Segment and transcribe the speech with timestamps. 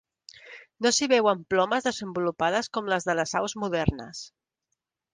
[0.85, 4.27] No s'hi veuen plomes desenvolupades com les de les aus modernes.